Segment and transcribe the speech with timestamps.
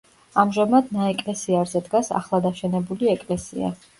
[0.43, 3.71] ამჟამად ნაეკლესიარზე დგას ახლადაშენებული ეკლესია.